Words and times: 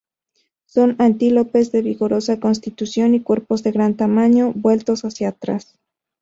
Son 0.65 0.95
antílopes 0.97 1.71
de 1.71 1.83
vigorosa 1.83 2.39
constitución 2.39 3.13
y 3.13 3.21
cuernos 3.21 3.61
de 3.61 3.71
gran 3.71 3.95
tamaño 3.95 4.51
vueltos 4.55 5.05
hacia 5.05 5.27
atrás. 5.29 5.77